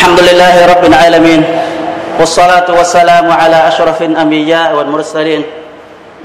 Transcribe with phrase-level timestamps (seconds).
[0.00, 1.41] الحمد لله رب العالمين
[2.19, 5.41] والصلاة والسلام على أشرف الأنبياء والمرسلين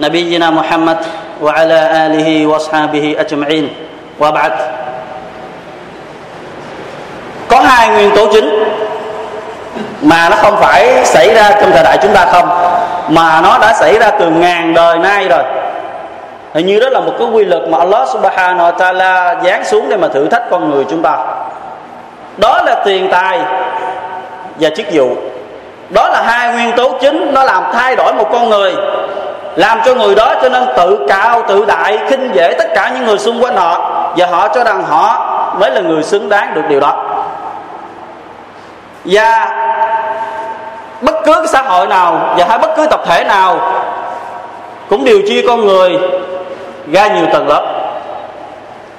[0.00, 0.98] نبينا محمد
[1.42, 3.66] وعلى آله وأصحابه أجمعين
[4.20, 4.52] وبعد
[7.48, 8.64] có hai nguyên tố chính
[10.02, 12.48] mà nó không phải xảy ra trong thời đại chúng ta không
[13.08, 15.42] mà nó đã xảy ra từ ngàn đời nay rồi
[16.54, 19.88] hình như đó là một cái quy luật mà Allah subhanahu wa ta'ala giáng xuống
[19.88, 21.16] để mà thử thách con người chúng ta
[22.36, 23.40] đó là tiền tài
[24.60, 25.10] và chức vụ.
[25.90, 28.74] Đó là hai nguyên tố chính, nó làm thay đổi một con người,
[29.56, 33.06] làm cho người đó cho nên tự cao, tự đại, khinh dễ tất cả những
[33.06, 36.62] người xung quanh họ và họ cho rằng họ mới là người xứng đáng được
[36.68, 37.04] điều đó.
[39.04, 39.48] Và
[41.00, 43.60] bất cứ cái xã hội nào và hay bất cứ tập thể nào
[44.90, 45.98] cũng điều chia con người
[46.92, 47.75] ra nhiều tầng lớp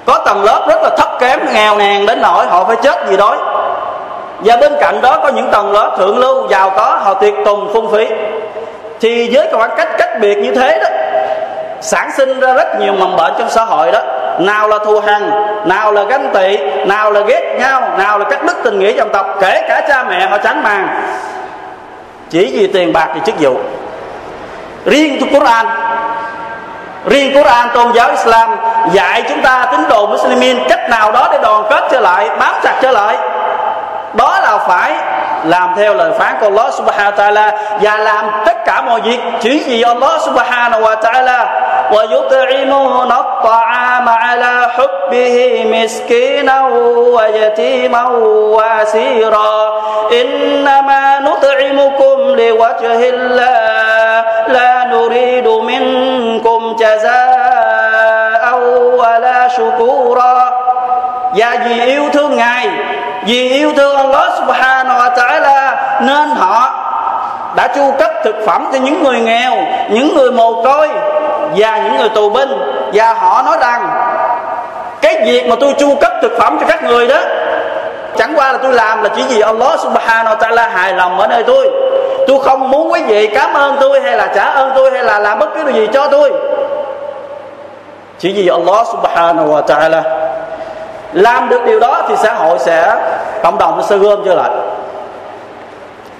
[0.08, 3.16] có tầng lớp rất là thấp kém, nghèo nàn đến nỗi họ phải chết vì
[3.16, 3.36] đói.
[4.40, 7.70] Và bên cạnh đó có những tầng lớp thượng lưu, giàu có, họ tiệc tùng
[7.74, 8.06] phung phí.
[9.00, 10.88] Thì với khoảng cách cách biệt như thế đó,
[11.80, 14.00] sản sinh ra rất nhiều mầm bệnh trong xã hội đó.
[14.38, 15.30] Nào là thù hằn,
[15.64, 19.08] nào là ganh tị, nào là ghét nhau, nào là cắt đứt tình nghĩa dòng
[19.12, 20.88] tộc, kể cả cha mẹ họ tránh màng.
[22.30, 23.56] Chỉ vì tiền bạc thì chức vụ.
[24.84, 25.66] Riêng trong Quran
[27.08, 28.56] riêng Quran tôn giáo Islam
[28.92, 32.54] dạy chúng ta tín đồ Muslimin cách nào đó để đoàn kết trở lại, bám
[32.62, 33.16] chặt trở lại.
[34.14, 34.92] Đó là phải
[35.44, 39.20] làm theo lời phán của Allah subhanahu wa ta'ala và làm tất cả mọi việc.
[39.40, 41.46] Chỉ vì Allah subhanahu wa ta'ala,
[41.90, 46.64] wa yut'imuna at-ta'ama ala hubbihi miskinan
[47.12, 48.06] wa yatiman
[48.56, 49.70] wa asira.
[50.10, 57.27] Innama nut'imukum liwajhi Allah la nuridu minkum jazaa
[59.58, 60.50] shukura
[61.34, 62.68] và vì yêu thương ngài,
[63.26, 66.84] vì yêu thương Allah subhanahu wa ta'ala, nên họ
[67.56, 69.52] đã chu cấp thực phẩm cho những người nghèo,
[69.88, 70.88] những người mồ côi
[71.56, 72.48] và những người tù binh.
[72.92, 73.90] Và họ nói rằng,
[75.00, 77.18] cái việc mà tôi chu cấp thực phẩm cho các người đó,
[78.16, 81.26] chẳng qua là tôi làm là chỉ vì Allah subhanahu wa ta'ala hài lòng ở
[81.26, 81.70] nơi tôi.
[82.26, 85.18] Tôi không muốn quý vị cảm ơn tôi hay là trả ơn tôi hay là
[85.18, 86.32] làm bất cứ điều gì cho tôi
[88.18, 90.02] chỉ vì Allah subhanahu wa ta'ala.
[91.12, 92.94] Làm được điều đó thì xã hội sẽ,
[93.42, 94.50] cộng đồng sẽ gom trở lại.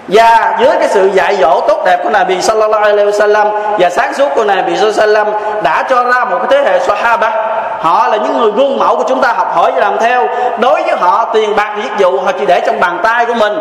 [0.08, 4.14] Và dưới cái sự dạy dỗ tốt đẹp của Nabi sallallahu alaihi wasallam và sáng
[4.14, 7.30] suốt của Nabi sallallahu alaihi wasallam đã cho ra một cái thế hệ Sahaba.
[7.80, 10.26] Họ là những người gương mẫu của chúng ta học hỏi và làm theo.
[10.58, 13.58] Đối với họ, tiền bạc giết dụ họ chỉ để trong bàn tay của mình.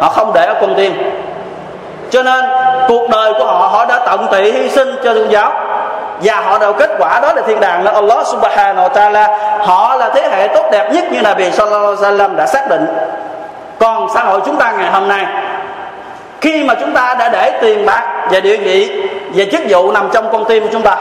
[0.00, 1.22] Họ không để ở con tim.
[2.10, 2.44] Cho nên,
[2.88, 5.52] cuộc đời của họ họ đã tận tụy hy sinh cho tôn giáo
[6.22, 9.26] và họ đều kết quả đó là thiên đàng là Allah subhanahu wa ta'ala.
[9.58, 12.68] Họ là thế hệ tốt đẹp nhất như là Nabi sallallahu alaihi wasallam đã xác
[12.68, 12.86] định.
[13.78, 15.26] Còn xã hội chúng ta ngày hôm nay,
[16.40, 20.08] khi mà chúng ta đã để tiền bạc và địa vị và chức vụ nằm
[20.12, 20.96] trong con tim của chúng ta,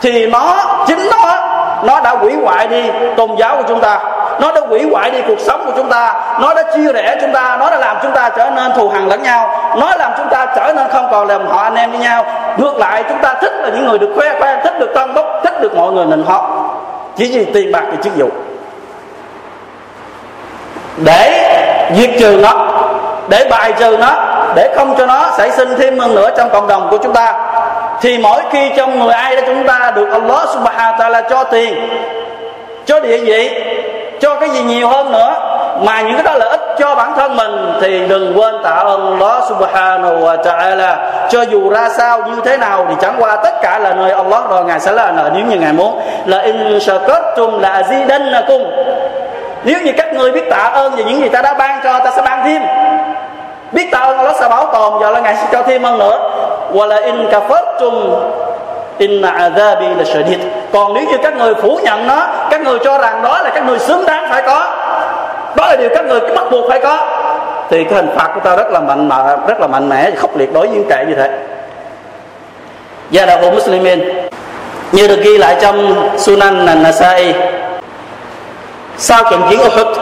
[0.00, 0.56] thì nó,
[0.86, 1.34] chính nó
[1.82, 3.98] nó đã hủy hoại đi tôn giáo của chúng ta,
[4.40, 7.32] nó đã hủy hoại đi cuộc sống của chúng ta, nó đã chia rẽ chúng
[7.32, 10.28] ta, nó đã làm chúng ta trở nên thù hằn lẫn nhau, nó làm chúng
[10.28, 12.24] ta trở nên không còn làm họ anh em với nhau
[12.56, 15.26] ngược lại, chúng ta thích là những người được khoe khoang, thích được tân bốc,
[15.44, 16.50] thích được mọi người nịnh họ
[17.16, 18.28] chỉ vì tiền bạc và chức vụ.
[20.96, 21.56] Để
[21.94, 22.66] diệt trừ nó,
[23.28, 24.14] để bài trừ nó,
[24.54, 27.34] để không cho nó xảy sinh thêm hơn nữa trong cộng đồng của chúng ta,
[28.00, 31.44] thì mỗi khi trong người ai đó chúng ta được Allah subhanahu wa ta'ala cho
[31.44, 31.88] tiền,
[32.86, 33.60] cho địa vị,
[34.20, 35.34] cho cái gì nhiều hơn nữa,
[35.82, 39.18] mà những cái đó lợi ích cho bản thân mình, thì đừng quên tạ ơn
[39.18, 40.96] Allah subhanahu wa ta'ala
[41.30, 44.50] cho dù ra sao như thế nào thì chẳng qua tất cả là nơi Allah
[44.50, 46.00] rồi, ngài sẽ là nơi nếu như ngài muốn.
[46.26, 48.64] Là in shakartum là azidannakum.
[49.64, 52.10] Nếu như các người biết tạ ơn về những gì ta đã ban cho, ta
[52.10, 52.62] sẽ ban thêm.
[53.72, 56.30] Biết tạ ơn Allah sẽ bảo tồn và là ngài sẽ cho thêm hơn nữa.
[56.72, 58.20] Và là in kafartum,
[58.98, 60.40] inna azabi là shadid.
[60.72, 63.66] Còn nếu như các người phủ nhận nó, các người cho rằng đó là các
[63.66, 64.66] người xứng đáng phải có.
[65.56, 67.06] Đó là điều các người bắt buộc phải có
[67.70, 70.36] thì cái hình phạt của ta rất là mạnh mẽ rất là mạnh mẽ, khốc
[70.36, 71.30] liệt đối với những kẻ như thế.
[73.10, 74.00] Gia đạo của Muslimin,
[74.92, 77.34] như được ghi lại trong Sunan Nasai
[78.96, 79.98] sau trận chiến Uhud,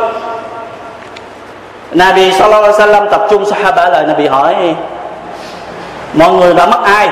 [1.93, 4.05] Nabi Sallallahu Alaihi Wasallam tập trung Sahaba lại.
[4.07, 4.55] Nabi hỏi,
[6.15, 7.09] mọi người đã mất ai?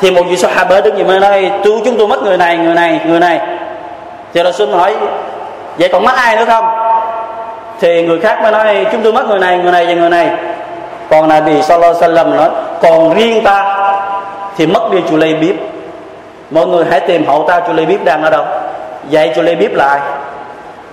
[0.00, 2.74] Thì một vị Sahaba đứng gì mới nói tôi, chúng tôi mất người này người
[2.74, 3.40] này người này.
[4.34, 4.96] Thì Rasul hỏi
[5.78, 6.79] vậy còn mất ai nữa không?
[7.80, 10.30] Thì người khác mới nói, chúng tôi mất người này người này và người này.
[11.10, 12.48] Còn là Nabi Sallallahu Alaihi Wasallam nói,
[12.82, 13.76] còn riêng ta
[14.56, 15.56] thì mất đi chủ lây Bíp.
[16.50, 18.44] Mọi người hãy tìm hậu ta chủ lây Bíp đang ở đâu.
[19.08, 20.00] Dạy chủ lây Bíp lại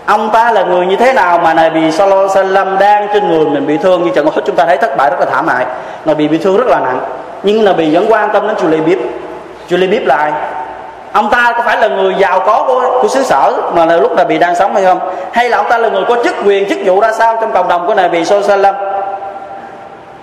[0.07, 3.30] ông ta là người như thế nào mà này bị sallallahu alaihi wasallam đang trên
[3.30, 4.42] người mình bị thương như chẳng hết?
[4.45, 5.66] Chúng ta thấy thất bại rất là thảm hại.
[6.06, 7.00] Nó bị bị thương rất là nặng.
[7.44, 9.00] Nhưng là bị vẫn quan tâm đến chủ lây bíp.
[9.69, 10.31] Chủ lây bíp lại
[11.12, 14.15] ông ta có phải là người giàu có của, của xứ sở mà là lúc
[14.15, 15.00] này bị đang sống hay không?
[15.31, 17.68] Hay là ông ta là người có chức quyền chức vụ ra sao trong cộng
[17.68, 18.86] đồng của này bị sallallahu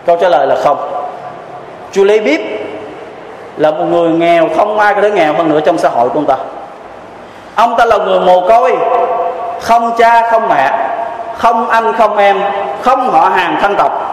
[0.06, 1.06] câu trả lời là không.
[1.92, 2.40] Julie biết
[3.56, 6.18] là một người nghèo không ai có thể nghèo hơn nữa trong xã hội của
[6.18, 6.36] ông ta.
[7.54, 8.76] Ông ta là người mồ côi
[9.60, 10.70] không cha không mẹ
[11.36, 12.42] không anh không em
[12.82, 14.03] không họ hàng thân tộc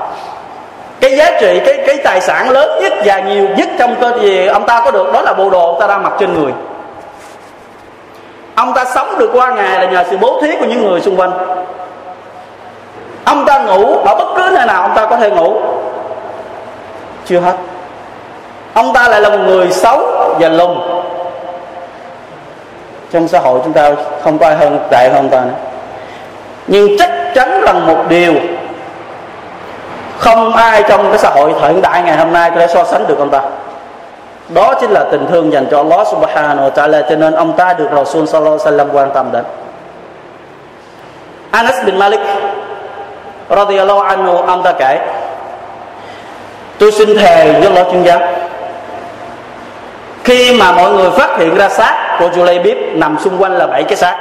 [1.02, 4.48] cái giá trị, cái cái tài sản lớn nhất và nhiều nhất trong cơ gì
[4.48, 6.52] ông ta có được đó là bộ đồ ông ta đang mặc trên người.
[8.56, 11.20] Ông ta sống được qua ngày là nhờ sự bố thí của những người xung
[11.20, 11.32] quanh.
[13.26, 15.62] Ông ta ngủ ở bất cứ nơi nào ông ta có thể ngủ.
[17.26, 17.56] Chưa hết.
[18.74, 20.00] Ông ta lại là một người xấu
[20.40, 20.78] và lùn.
[23.12, 23.92] Trong xã hội chúng ta
[24.24, 25.54] không có ai hơn, tệ hơn ta nữa.
[26.68, 28.34] Nhưng chắc chắn rằng một điều
[30.22, 33.08] không ai trong cái xã hội hiện đại ngày hôm nay có thể so sánh
[33.08, 33.42] được ông ta.
[34.50, 37.74] Đó chính là tình thương dành cho Allah subhanahu wa ta'ala, cho nên ông ta
[37.74, 39.44] được Rasul sallallahu alaihi wasallam quan tâm đến.
[41.52, 42.20] Anas bin Malik
[43.50, 45.00] radhiyallahu anhu, ông ta kể,
[46.78, 48.20] tôi xin thề với Allah chuyên gia
[50.24, 53.84] khi mà mọi người phát hiện ra xác của Julaybib nằm xung quanh là bảy
[53.84, 54.18] cái xác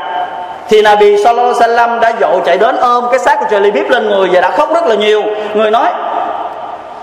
[0.71, 4.09] thì Nabi Sallallahu Alaihi Wasallam đã dội chạy đến ôm cái xác của Julaybib lên
[4.09, 5.23] người và đã khóc rất là nhiều.
[5.55, 5.89] Người nói,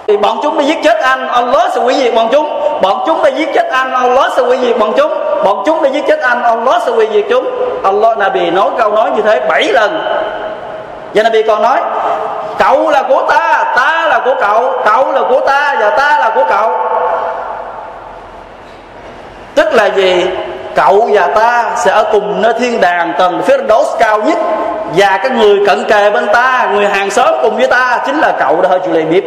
[0.08, 2.80] thì bọn chúng đã giết chết anh, Allah sẽ hủy diệt bọn chúng.
[2.82, 5.14] Bọn chúng đã giết chết anh, Allah sẽ hủy diệt bọn chúng.
[5.44, 7.46] Bọn chúng đã giết chết anh, Allah sẽ hủy diệt chúng.
[7.84, 10.00] Allah, Nabi nói câu nói như thế bảy lần.
[11.14, 11.80] Và Nabi còn nói,
[12.60, 16.32] cậu là của ta ta là của cậu cậu là của ta và ta là
[16.36, 16.72] của cậu.
[19.56, 20.26] Tức là gì?
[20.78, 24.38] Cậu và ta sẽ ở cùng nơi thiên đàng tầng phía đốt cao nhất.
[24.96, 28.32] Và cái người cận kề bên ta, người hàng xóm cùng với ta chính là
[28.40, 29.24] cậu đó hơi chịu biết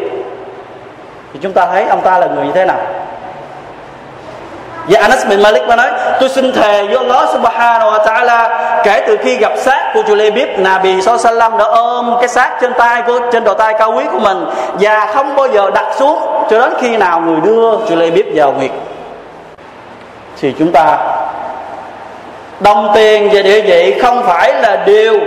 [1.33, 2.79] thì chúng ta thấy ông ta là người như thế nào?
[4.89, 8.49] Và Anas bin Malik mới nói, Tôi xin thề với Allah subhanahu wa ta'ala,
[8.85, 13.03] Kể từ khi gặp xác của Julebib Nabi sallam đã ôm cái xác trên tay
[13.07, 14.45] của, trên đầu tay cao quý của mình
[14.81, 16.19] Và không bao giờ đặt xuống
[16.51, 18.71] Cho đến khi nào người đưa Julebib vào nguyệt.
[20.41, 20.99] Thì chúng ta
[22.61, 25.21] đồng tiền và địa vị không phải là điều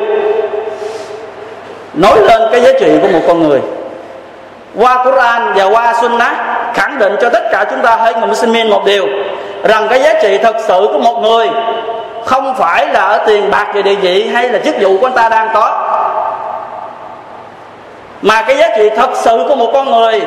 [1.94, 3.62] nói lên cái giá trị của một con người.
[4.80, 6.34] Qua Quran và qua Sunnah
[6.74, 9.08] khẳng định cho tất cả chúng ta hãy người Muslimin một điều,
[9.64, 11.50] rằng cái giá trị thật sự của một người
[12.26, 15.14] không phải là ở tiền bạc và địa vị hay là chức vụ của anh
[15.14, 15.90] ta đang có,
[18.22, 20.22] mà cái giá trị thật sự của một con người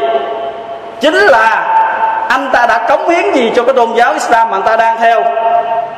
[1.01, 1.73] chính là
[2.29, 4.97] anh ta đã cống hiến gì cho cái tôn giáo Islam mà anh ta đang
[5.01, 5.25] theo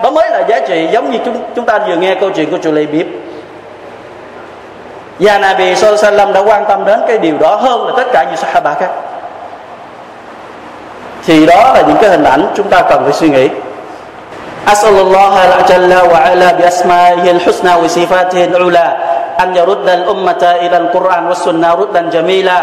[0.04, 2.58] đó mới là giá trị giống như chúng chúng ta vừa nghe câu chuyện của
[2.64, 3.06] chùa Lê Biếp
[5.20, 8.38] và Nabi Sallallahu đã quan tâm đến cái điều đó hơn là tất cả những
[8.38, 8.90] Sahaba khác
[11.26, 13.50] thì đó là những cái hình ảnh chúng ta cần phải suy nghĩ
[14.68, 15.36] أسأل الله
[15.68, 18.88] جل وعلا بأسمائه الحسنى وصفاته العلى
[19.44, 22.60] أن يرد الأمة إلى القرآن والسنة ردا جميلا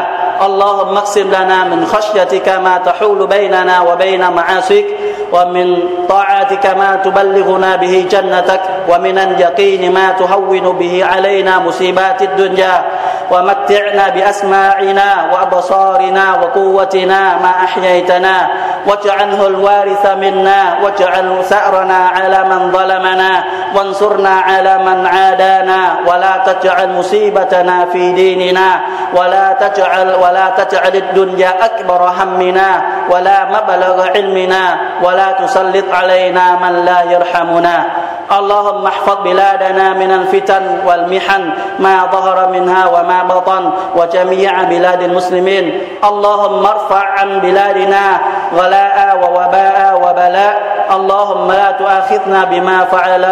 [0.47, 4.87] اللهم اقسم لنا من خشيتك ما تحول بيننا وبين معاصيك
[5.36, 5.80] ومن
[6.10, 12.86] طاعتك ما تبلغنا به جنتك ومن اليقين ما تهون به علينا مصيبات الدنيا
[13.32, 18.48] ومتعنا بأسماعنا وأبصارنا وقوتنا ما أحييتنا
[18.88, 23.44] واجعله الوارث منا واجعل ثأرنا على من ظلمنا
[23.76, 28.70] وانصرنا على من عادانا ولا تجعل مصيبتنا في ديننا
[29.14, 37.00] ولا تجعل ولا تجعل الدنيا أكبر همنا ولا مبلغ علمنا ولا تسلط علينا من لا
[37.04, 37.86] يرحمنا.
[38.26, 41.44] اللهم احفظ بلادنا من الفتن والمحن
[41.80, 43.64] ما ظهر منها وما بطن
[43.96, 45.66] وجميع بلاد المسلمين.
[46.04, 48.04] اللهم ارفع عن بلادنا
[48.58, 50.76] غلاء ووباء وبلاء.
[50.92, 53.26] اللهم لا تؤاخذنا بما فعل.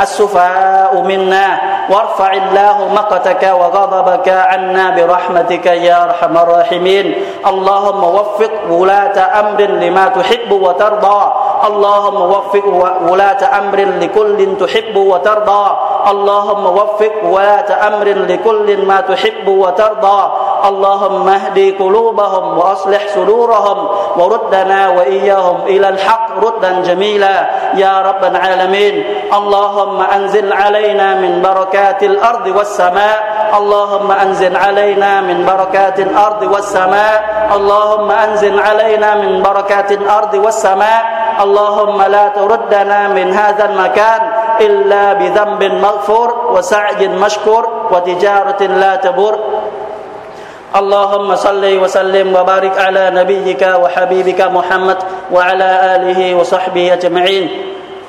[0.00, 1.46] السفهاء منا.
[1.90, 7.14] وارفع الله مقتك وغضبك عنا برحمتك يا أرحم الراحمين.
[7.46, 11.32] اللهم وفق ولاة أمر لما تحب وترضى.
[11.66, 12.66] اللهم وفق
[13.08, 15.66] ولاة أمر لكل تحب وترضى.
[16.10, 20.32] اللهم وفق ولاة أمر لكل ما تحب وترضى.
[20.64, 29.04] اللهم اهدي قلوبهم واصلح صدورهم وردنا واياهم إلى الحق ردا جميلا يا رب العالمين.
[29.34, 33.18] اللهم انزل علينا من بركات الأرض والسماء.
[33.58, 37.16] اللهم انزل علينا من بركات الأرض والسماء.
[37.56, 41.02] اللهم انزل علينا من بركات الأرض والسماء.
[41.42, 44.20] اللهم لا تردنا من هذا المكان
[44.60, 49.38] إلا بذنب مغفور وسعي مشكور وتجارة لا تبور.
[50.76, 54.98] اللهم صل وسلم وبارك على نبيك وحبيبك محمد
[55.32, 57.46] وعلى آله وصحبه أجمعين.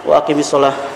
[0.05, 0.88] وأقم الصلاة.